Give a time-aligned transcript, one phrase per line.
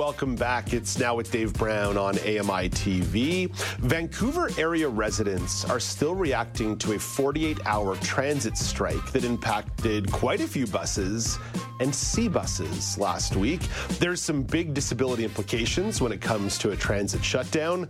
[0.00, 0.72] Welcome back.
[0.72, 3.54] It's now with Dave Brown on AMI TV.
[3.80, 10.40] Vancouver area residents are still reacting to a 48 hour transit strike that impacted quite
[10.40, 11.38] a few buses
[11.80, 13.60] and SeaBuses last week.
[13.98, 17.86] There's some big disability implications when it comes to a transit shutdown.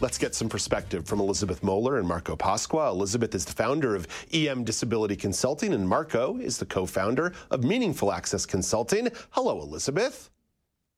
[0.00, 2.88] Let's get some perspective from Elizabeth Mohler and Marco Pasqua.
[2.88, 7.64] Elizabeth is the founder of EM Disability Consulting, and Marco is the co founder of
[7.64, 9.08] Meaningful Access Consulting.
[9.32, 10.30] Hello, Elizabeth.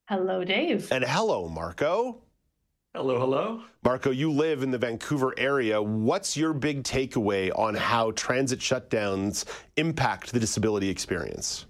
[0.09, 0.91] Hello, Dave.
[0.91, 2.23] And hello, Marco.
[2.93, 3.61] Hello, hello.
[3.83, 5.81] Marco, you live in the Vancouver area.
[5.81, 9.45] What's your big takeaway on how transit shutdowns
[9.77, 11.65] impact the disability experience?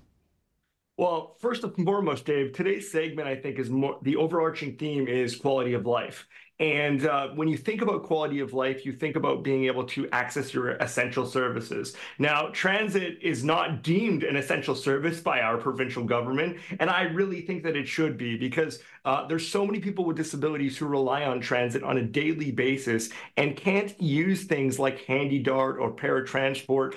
[0.98, 5.36] Well, first and foremost, Dave, today's segment, I think, is more the overarching theme is
[5.36, 6.28] quality of life.
[6.60, 10.08] And uh, when you think about quality of life, you think about being able to
[10.12, 11.96] access your essential services.
[12.20, 17.42] Now, transit is not deemed an essential service by our provincial government, and I really
[17.42, 21.24] think that it should be because uh, there's so many people with disabilities who rely
[21.26, 26.94] on transit on a daily basis and can't use things like HandyDART or paratransport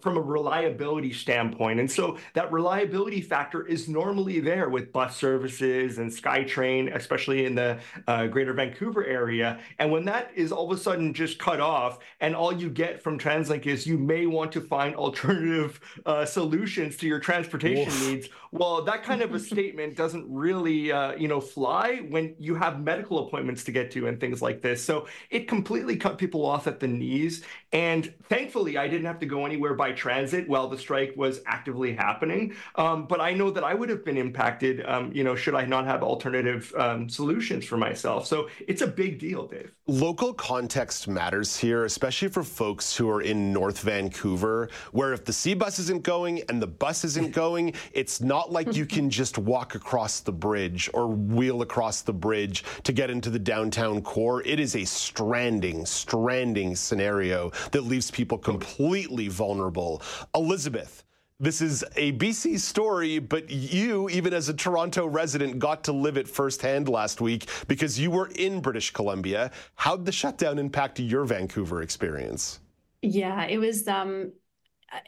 [0.00, 1.80] from a reliability standpoint.
[1.80, 7.54] And so that reliability factor is normally there with bus services and SkyTrain, especially in
[7.54, 9.60] the uh, greater Vancouver area.
[9.78, 13.02] And when that is all of a sudden just cut off, and all you get
[13.02, 18.08] from TransLink is you may want to find alternative uh, solutions to your transportation Oof.
[18.08, 22.54] needs, well, that kind of a statement doesn't really, uh, you know, fly when you
[22.54, 24.82] have medical appointments to get to and things like this.
[24.82, 27.44] So it completely cut people off at the knees.
[27.72, 31.40] And thankfully, I didn't have to go anywhere anywhere by transit while the strike was
[31.44, 32.54] actively happening.
[32.76, 35.64] Um, but I know that I would have been impacted, um, you know, should I
[35.64, 38.28] not have alternative um, solutions for myself.
[38.28, 39.72] So it's a big deal, Dave.
[39.88, 45.32] Local context matters here, especially for folks who are in North Vancouver, where if the
[45.32, 49.74] SeaBus isn't going and the bus isn't going, it's not like you can just walk
[49.74, 54.40] across the bridge or wheel across the bridge to get into the downtown core.
[54.44, 60.02] It is a stranding, stranding scenario that leaves people completely vulnerable vulnerable.
[60.34, 61.04] Elizabeth,
[61.40, 66.18] this is a BC story, but you, even as a Toronto resident, got to live
[66.18, 69.50] it firsthand last week because you were in British Columbia.
[69.76, 72.60] How'd the shutdown impact your Vancouver experience?
[73.00, 73.88] Yeah, it was.
[73.88, 74.32] Um,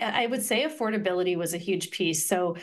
[0.01, 2.27] I would say affordability was a huge piece.
[2.27, 2.57] So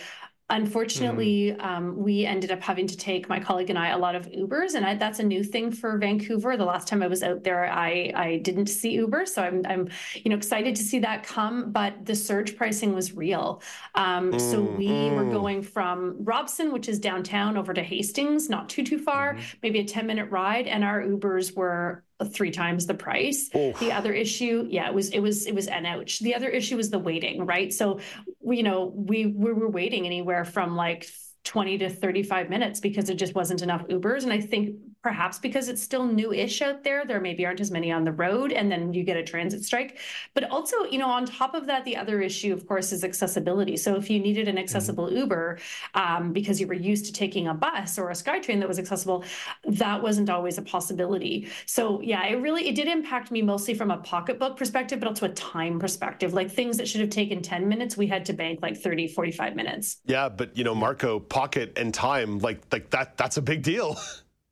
[0.50, 1.62] Unfortunately, mm.
[1.62, 4.76] um, we ended up having to take my colleague and I a lot of Ubers,
[4.76, 6.56] and I, that's a new thing for Vancouver.
[6.56, 9.90] The last time I was out there, I I didn't see Uber, so I'm I'm
[10.16, 11.74] you know excited to see that come.
[11.74, 13.62] But the surge pricing was real.
[13.96, 15.16] Um, mm, so we mm.
[15.16, 19.56] were going from Robson, which is downtown, over to Hastings, not too too far, mm.
[19.62, 23.50] maybe a ten minute ride, and our Ubers were three times the price.
[23.56, 23.80] Oof.
[23.80, 26.20] The other issue, yeah, it was it was it was an ouch.
[26.20, 27.72] The other issue was the waiting, right?
[27.72, 28.00] So
[28.42, 31.08] we, you know, we we were waiting anywhere from like
[31.44, 34.24] 20 to 35 minutes because there just wasn't enough Ubers.
[34.24, 34.76] And I think
[35.08, 38.52] perhaps because it's still new-ish out there, there maybe aren't as many on the road,
[38.52, 40.00] and then you get a transit strike.
[40.34, 43.78] But also, you know, on top of that, the other issue, of course, is accessibility.
[43.78, 45.20] So if you needed an accessible mm-hmm.
[45.20, 45.60] Uber
[45.94, 49.24] um, because you were used to taking a bus or a SkyTrain that was accessible,
[49.64, 51.48] that wasn't always a possibility.
[51.66, 55.28] So yeah, it really it did impact me mostly from a pocketbook perspective, but also
[55.28, 56.34] a time perspective.
[56.34, 59.56] Like things that should have taken 10 minutes, we had to bank like 30, 45
[59.56, 60.02] minutes.
[60.06, 63.96] Yeah, but you know, Marco, pocket and time, like like that that's a big deal.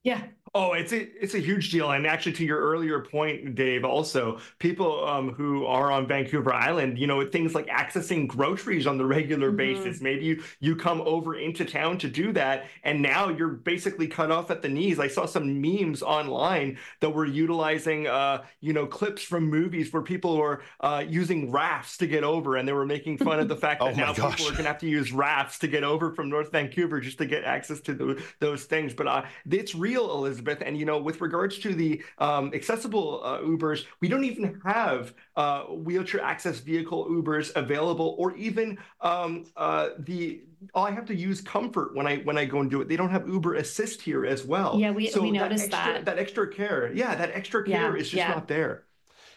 [0.05, 0.21] Yeah,
[0.57, 4.39] Oh, it's a it's a huge deal, and actually, to your earlier point, Dave, also
[4.57, 9.05] people um, who are on Vancouver Island, you know, things like accessing groceries on the
[9.05, 9.57] regular mm-hmm.
[9.57, 9.99] basis.
[9.99, 14.31] Maybe you you come over into town to do that, and now you're basically cut
[14.31, 14.97] off at the knees.
[14.97, 20.03] I saw some memes online that were utilizing, uh, you know, clips from movies where
[20.03, 23.57] people were uh, using rafts to get over, and they were making fun of the
[23.57, 24.37] fact that oh now gosh.
[24.37, 27.17] people are going to have to use rafts to get over from North Vancouver just
[27.17, 28.93] to get access to the, those things.
[28.93, 30.44] But uh, it's real, Elizabeth.
[30.45, 30.67] Elizabeth.
[30.67, 35.13] And you know, with regards to the um, accessible uh, Ubers, we don't even have
[35.35, 40.41] uh, wheelchair access vehicle Ubers available, or even um, uh, the
[40.73, 42.87] I have to use Comfort when I when I go and do it.
[42.87, 44.79] They don't have Uber Assist here as well.
[44.79, 45.87] Yeah, we, so we noticed that.
[45.87, 46.05] Extra, that.
[46.05, 48.29] that extra care, yeah, that extra care yeah, is just yeah.
[48.29, 48.83] not there.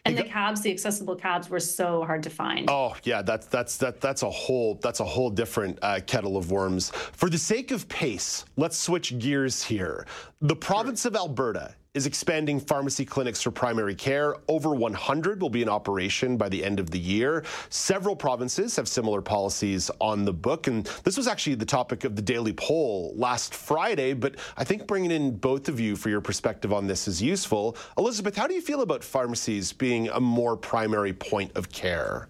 [0.04, 2.68] And the cabs, the accessible cabs, were so hard to find.
[2.70, 6.50] Oh yeah, that's that's that that's a whole that's a whole different uh, kettle of
[6.50, 6.90] worms.
[6.90, 10.06] For the sake of pace, let's switch gears here.
[10.40, 14.36] The province of Alberta is expanding pharmacy clinics for primary care.
[14.46, 17.44] Over 100 will be in operation by the end of the year.
[17.70, 20.68] Several provinces have similar policies on the book.
[20.68, 24.12] And this was actually the topic of the daily poll last Friday.
[24.12, 27.76] But I think bringing in both of you for your perspective on this is useful.
[27.98, 32.28] Elizabeth, how do you feel about pharmacies being a more primary point of care?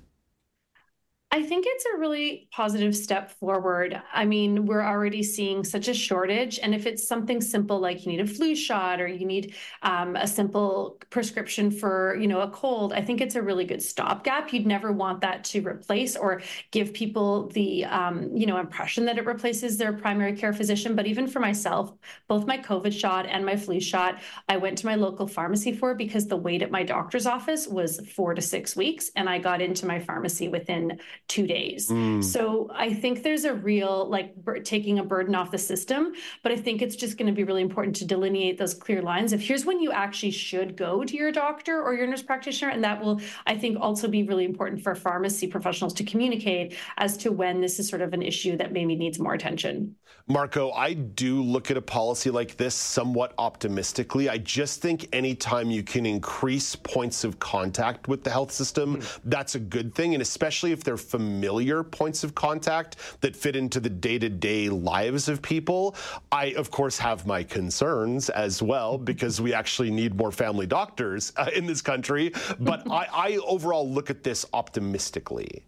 [1.30, 4.00] I think it's a really positive step forward.
[4.14, 6.58] I mean, we're already seeing such a shortage.
[6.58, 10.16] And if it's something simple like you need a flu shot or you need um,
[10.16, 14.54] a simple prescription for, you know, a cold, I think it's a really good stopgap.
[14.54, 16.40] You'd never want that to replace or
[16.70, 20.96] give people the, um, you know, impression that it replaces their primary care physician.
[20.96, 21.92] But even for myself,
[22.26, 25.94] both my COVID shot and my flu shot, I went to my local pharmacy for
[25.94, 29.10] because the wait at my doctor's office was four to six weeks.
[29.14, 31.88] And I got into my pharmacy within two days.
[31.88, 32.22] Mm.
[32.22, 34.34] So I think there's a real like
[34.64, 36.12] taking a burden off the system,
[36.42, 39.32] but I think it's just going to be really important to delineate those clear lines
[39.32, 42.82] of here's when you actually should go to your doctor or your nurse practitioner, and
[42.84, 47.32] that will I think also be really important for pharmacy professionals to communicate as to
[47.32, 49.96] when this is sort of an issue that maybe needs more attention.
[50.30, 54.28] Marco, I do look at a policy like this somewhat optimistically.
[54.28, 59.20] I just think anytime you can increase points of contact with the health system, mm.
[59.24, 60.12] that's a good thing.
[60.12, 64.68] And especially if they're familiar points of contact that fit into the day to day
[64.68, 65.96] lives of people.
[66.30, 71.32] I, of course, have my concerns as well because we actually need more family doctors
[71.36, 72.32] uh, in this country.
[72.60, 75.64] But I, I overall look at this optimistically.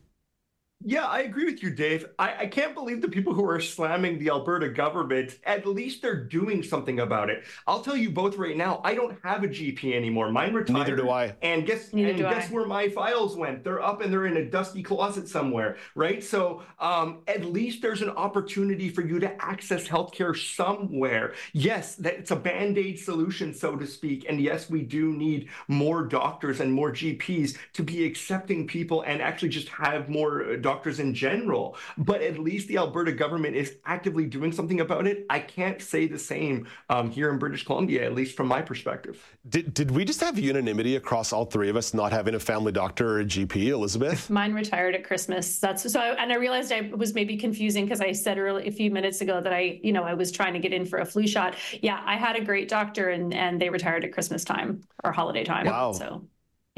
[0.82, 2.06] Yeah, I agree with you, Dave.
[2.18, 6.24] I, I, can't believe the people who are slamming the Alberta government, at least they're
[6.24, 7.44] doing something about it.
[7.66, 10.32] I'll tell you both right now, I don't have a GP anymore.
[10.32, 10.78] Mine retired.
[10.78, 11.34] Neither do I.
[11.42, 12.54] And guess Neither and guess I.
[12.54, 13.62] where my files went?
[13.62, 16.24] They're up and they're in a dusty closet somewhere, right?
[16.24, 21.34] So um, at least there's an opportunity for you to access healthcare somewhere.
[21.52, 24.24] Yes, that it's a band-aid solution, so to speak.
[24.30, 29.20] And yes, we do need more doctors and more GPs to be accepting people and
[29.20, 31.76] actually just have more doctors doctors in general.
[31.98, 35.26] But at least the Alberta government is actively doing something about it.
[35.28, 39.16] I can't say the same um, here in British Columbia, at least from my perspective.
[39.48, 42.72] Did, did we just have unanimity across all three of us not having a family
[42.72, 44.30] doctor or a GP, Elizabeth?
[44.40, 45.58] Mine retired at Christmas.
[45.58, 48.90] That's so, and I realized I was maybe confusing because I said early, a few
[48.90, 51.26] minutes ago that I, you know, I was trying to get in for a flu
[51.26, 51.56] shot.
[51.82, 55.44] Yeah, I had a great doctor, and and they retired at Christmas time or holiday
[55.44, 55.66] time.
[55.66, 55.92] Wow.
[55.92, 56.24] So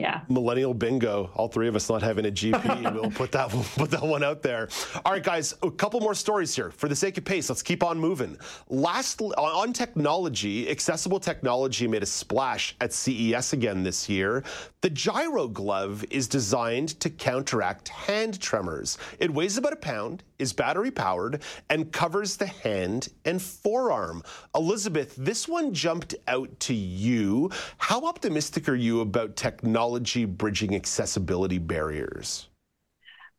[0.02, 0.22] yeah.
[0.28, 1.30] Millennial bingo.
[1.36, 2.92] All three of us not having a GP.
[3.00, 4.68] we'll put that one, put that one out there.
[5.04, 5.54] All right, guys.
[5.62, 6.72] A couple more stories here.
[6.72, 8.36] For the sake of pace, let's keep on moving.
[8.68, 14.42] Last on technology, accessible technology made a splash at CES again this year.
[14.80, 18.98] The Gyro Glove is designed to counteract hand tremors.
[19.20, 24.22] It weighs about a pound, is battery powered, and covers the hand and forearm.
[24.54, 27.50] Elizabeth, this one jumped out to you.
[27.78, 30.26] How optimistic are you about technology?
[30.26, 32.48] bridging accessibility barriers?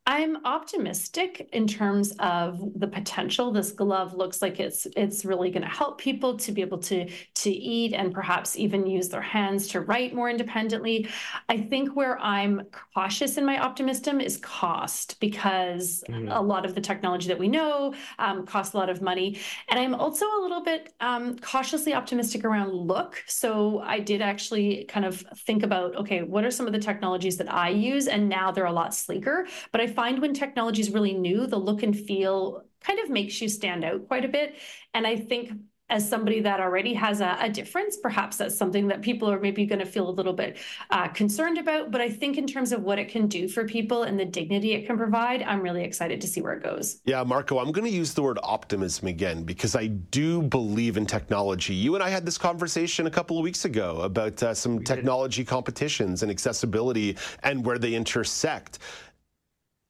[0.06, 3.52] I'm optimistic in terms of the potential.
[3.52, 7.10] This glove looks like it's it's really going to help people to be able to
[7.36, 11.08] to eat and perhaps even use their hands to write more independently.
[11.48, 12.64] I think where I'm
[12.94, 16.28] cautious in my optimism is cost because mm-hmm.
[16.28, 19.40] a lot of the technology that we know um, costs a lot of money,
[19.70, 23.24] and I'm also a little bit um, cautiously optimistic around look.
[23.28, 27.38] So I did actually kind of think about okay, what are some of the technologies
[27.38, 30.92] that I use, and now they're a lot sleeker, but I find when technology is
[30.92, 34.56] really new, the look and feel kind of makes you stand out quite a bit.
[34.94, 35.52] And I think
[35.90, 39.66] as somebody that already has a, a difference, perhaps that's something that people are maybe
[39.66, 40.58] going to feel a little bit
[40.90, 41.92] uh, concerned about.
[41.92, 44.74] But I think in terms of what it can do for people and the dignity
[44.74, 47.02] it can provide, I'm really excited to see where it goes.
[47.06, 51.06] Yeah, Marco, I'm going to use the word optimism again because I do believe in
[51.06, 51.76] technology.
[51.76, 54.84] You and I had this conversation a couple of weeks ago about uh, some we
[54.84, 55.50] technology did.
[55.50, 58.80] competitions and accessibility and where they intersect.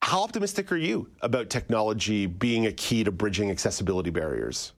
[0.03, 4.73] How optimistic are you about technology being a key to bridging accessibility barriers?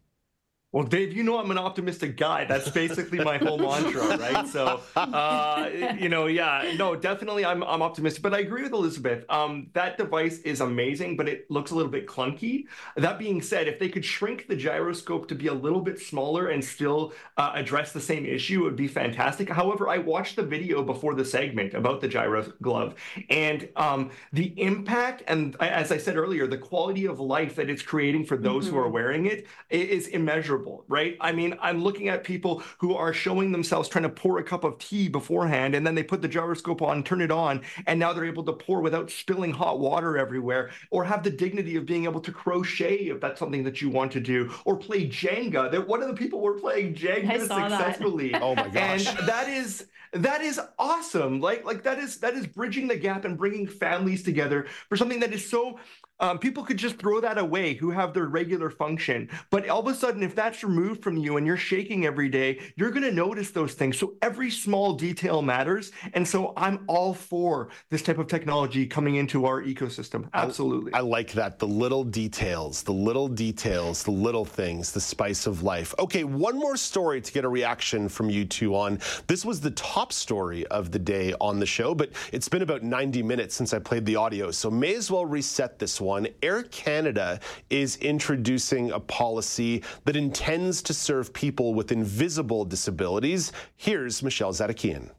[0.76, 2.44] Well, Dave, you know I'm an optimistic guy.
[2.44, 4.46] That's basically my whole mantra, right?
[4.46, 8.22] So, uh, you know, yeah, no, definitely, I'm I'm optimistic.
[8.22, 9.24] But I agree with Elizabeth.
[9.30, 12.66] Um, that device is amazing, but it looks a little bit clunky.
[12.98, 16.50] That being said, if they could shrink the gyroscope to be a little bit smaller
[16.50, 19.48] and still uh, address the same issue, it would be fantastic.
[19.48, 22.96] However, I watched the video before the segment about the gyro glove,
[23.30, 27.82] and um, the impact and as I said earlier, the quality of life that it's
[27.82, 28.74] creating for those mm-hmm.
[28.74, 28.94] who are mm-hmm.
[28.94, 31.18] wearing it is immeasurable uncomfortable, right?
[31.22, 34.64] I mean, I'm looking at people who are showing themselves trying to pour a cup
[34.64, 38.14] of tea beforehand, and then they put the gyroscope on, turn it on, and now
[38.14, 42.06] they're able to pour without spilling hot water everywhere, or have the dignity of being
[42.06, 45.72] able to crochet if that's something that you want to do, or play Jenga.
[45.72, 48.34] That one of the people were playing Jenga successfully.
[48.42, 49.08] oh my gosh!
[49.08, 51.42] And that is that is awesome.
[51.42, 55.20] Like like that is that is bridging the gap and bringing families together for something
[55.20, 55.80] that is so
[56.20, 59.30] um, people could just throw that away who have their regular function.
[59.50, 62.60] But all of a sudden, if that's removed from you and you're shaking every day,
[62.78, 63.98] you're going to notice those things.
[63.98, 65.92] So every small detail matters.
[66.14, 70.30] And so I'm all for this type of technology coming into our ecosystem.
[70.34, 70.94] Absolutely.
[70.94, 71.60] I, I like that.
[71.60, 75.94] The little details, the little details, the little things, the spice of life.
[76.00, 79.00] Okay, one more story to get a reaction from you two on.
[79.28, 82.84] This was the top story of the day on the show, but it's been about
[82.84, 84.52] 90 minutes since I played the audio.
[84.52, 86.05] So may as well reset this one.
[86.42, 93.52] Air Canada is introducing a policy that intends to serve people with invisible disabilities.
[93.76, 95.10] Here's Michelle Zadakian.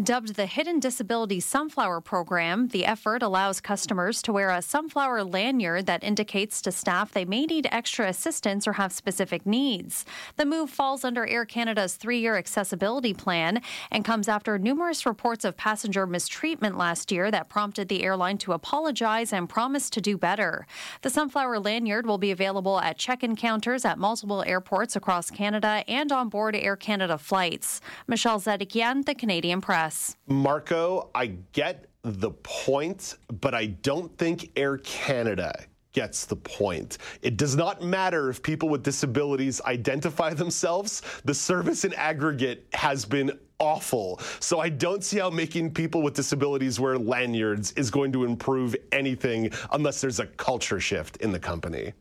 [0.00, 5.86] Dubbed the Hidden Disability Sunflower Program, the effort allows customers to wear a sunflower lanyard
[5.86, 10.06] that indicates to staff they may need extra assistance or have specific needs.
[10.36, 15.44] The move falls under Air Canada's three year accessibility plan and comes after numerous reports
[15.44, 20.16] of passenger mistreatment last year that prompted the airline to apologize and promise to do
[20.16, 20.64] better.
[21.02, 25.82] The sunflower lanyard will be available at check in counters at multiple airports across Canada
[25.88, 27.80] and on board Air Canada flights.
[28.06, 29.87] Michelle Zedekian, The Canadian Press.
[30.26, 35.52] Marco, I get the point, but I don't think Air Canada
[35.92, 36.98] gets the point.
[37.22, 43.04] It does not matter if people with disabilities identify themselves, the service in aggregate has
[43.04, 44.20] been awful.
[44.40, 48.76] So I don't see how making people with disabilities wear lanyards is going to improve
[48.92, 51.92] anything unless there's a culture shift in the company.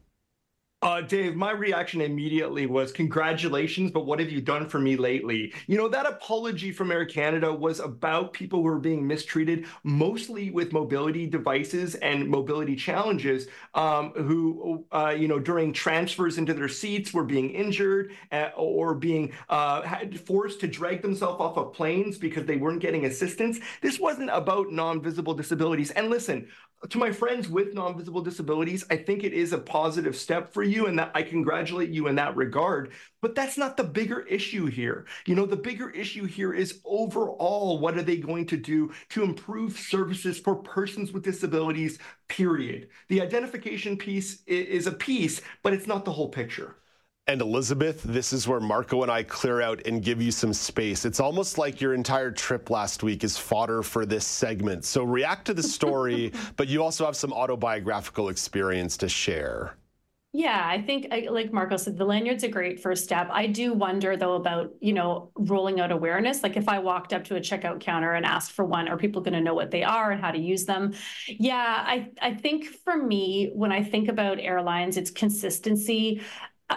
[0.84, 5.52] Uh, Dave, my reaction immediately was congratulations, but what have you done for me lately?
[5.66, 10.52] You know, that apology from Air Canada was about people who were being mistreated, mostly
[10.52, 16.70] with mobility devices and mobility challenges, um, who, uh, you know, during transfers into their
[16.70, 19.82] seats were being injured uh, or being uh,
[20.28, 23.60] forced to drag themselves off of planes because they weren't getting assistance.
[23.82, 25.90] This wasn't about non visible disabilities.
[25.90, 26.48] And listen,
[26.90, 30.86] to my friends with non-visible disabilities, I think it is a positive step for you
[30.86, 32.94] and that I congratulate you in that regard.
[33.22, 35.08] But that's not the bigger issue here.
[35.26, 39.24] You know, the bigger issue here is overall, what are they going to do to
[39.24, 42.90] improve services for persons with disabilities, period.
[43.10, 46.76] The identification piece is a piece, but it's not the whole picture.
[47.30, 51.04] And Elizabeth, this is where Marco and I clear out and give you some space.
[51.04, 54.86] It's almost like your entire trip last week is fodder for this segment.
[54.86, 59.76] So react to the story, but you also have some autobiographical experience to share.
[60.32, 63.28] Yeah, I think like Marco said, the lanyard's a great first step.
[63.32, 66.44] I do wonder though about, you know, rolling out awareness.
[66.44, 69.22] Like if I walked up to a checkout counter and asked for one, are people
[69.22, 70.94] going to know what they are and how to use them?
[71.28, 76.22] Yeah, I, I think for me, when I think about airlines, it's consistency.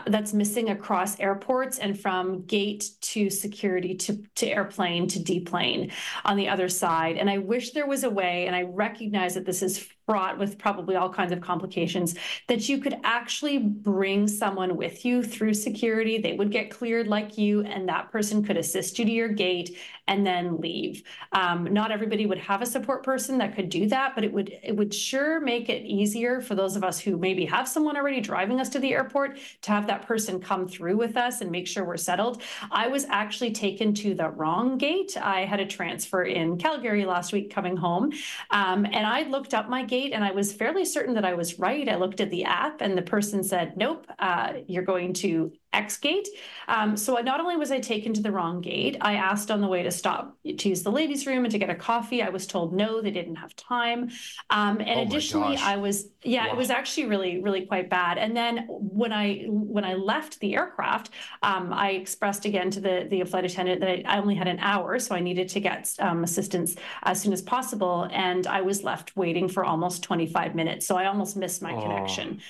[0.07, 5.91] That's missing across airports and from gate to security to, to airplane to deplane
[6.25, 7.17] on the other side.
[7.17, 10.59] And I wish there was a way, and I recognize that this is fraught with
[10.59, 12.17] probably all kinds of complications,
[12.49, 16.19] that you could actually bring someone with you through security.
[16.19, 19.79] They would get cleared like you, and that person could assist you to your gate
[20.09, 21.05] and then leave.
[21.31, 24.49] Um, not everybody would have a support person that could do that, but it would
[24.65, 28.21] it would sure make it easier for those of us who maybe have someone already
[28.21, 31.69] driving us to the airport to have that person come through with us and make
[31.69, 32.43] sure we're settled.
[32.73, 35.17] I was actually taken to the wrong gate.
[35.17, 38.13] I had a transfer in Calgary last week coming home,
[38.51, 41.59] um, and I looked up my gate and I was fairly certain that I was
[41.59, 41.89] right.
[41.89, 45.99] I looked at the app and the person said, nope, uh, you're going to X
[45.99, 46.29] gate.
[46.67, 49.69] Um, so not only was I taken to the wrong gate, I asked on the
[49.69, 52.23] way to stop to use the ladies' room and to get a coffee.
[52.23, 54.11] I was told no, they didn't have time.
[54.51, 56.53] Um, and oh additionally, I was yeah, wow.
[56.53, 58.19] it was actually really really quite bad.
[58.19, 61.11] And then when I when I left the aircraft,
[61.43, 64.99] um, I expressed again to the the flight attendant that I only had an hour,
[64.99, 66.75] so I needed to get um, assistance
[67.05, 68.09] as soon as possible.
[68.11, 71.81] And I was left waiting for almost 25 minutes, so I almost missed my oh.
[71.81, 72.41] connection.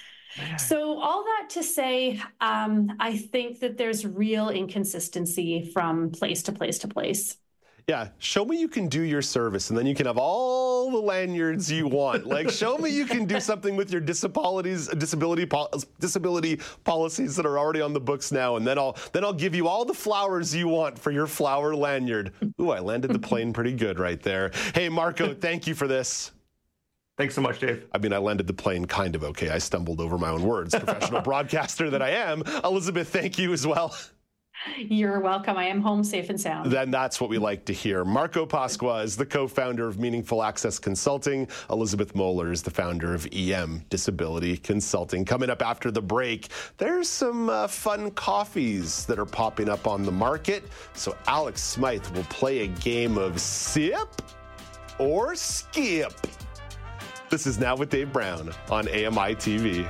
[0.58, 6.52] So, all that to say, um, I think that there's real inconsistency from place to
[6.52, 7.36] place to place.
[7.88, 10.98] Yeah, show me you can do your service, and then you can have all the
[11.00, 12.24] lanyards you want.
[12.24, 15.48] Like, show me you can do something with your disabilities, disability,
[15.98, 19.56] disability policies that are already on the books now, and then I'll then I'll give
[19.56, 22.32] you all the flowers you want for your flower lanyard.
[22.60, 24.52] Ooh, I landed the plane pretty good right there.
[24.72, 26.30] Hey, Marco, thank you for this.
[27.20, 27.84] Thanks so much, Dave.
[27.92, 29.50] I mean, I landed the plane kind of okay.
[29.50, 30.74] I stumbled over my own words.
[30.74, 32.42] Professional broadcaster that I am.
[32.64, 33.94] Elizabeth, thank you as well.
[34.78, 35.58] You're welcome.
[35.58, 36.72] I am home safe and sound.
[36.72, 38.06] Then that's what we like to hear.
[38.06, 41.46] Marco Pasqua is the co founder of Meaningful Access Consulting.
[41.68, 45.26] Elizabeth Mohler is the founder of EM Disability Consulting.
[45.26, 46.48] Coming up after the break,
[46.78, 50.64] there's some uh, fun coffees that are popping up on the market.
[50.94, 54.08] So Alex Smythe will play a game of sip
[54.98, 56.14] or skip.
[57.30, 59.86] This is Now with Dave Brown on AMI TV.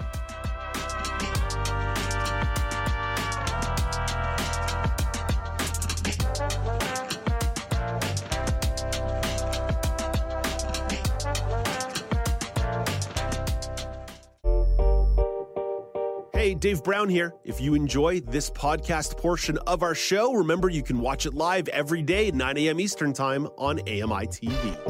[16.35, 17.32] Hey, Dave Brown here.
[17.44, 21.68] If you enjoy this podcast portion of our show, remember you can watch it live
[21.68, 22.80] every day at 9 a.m.
[22.80, 24.89] Eastern Time on AMI TV.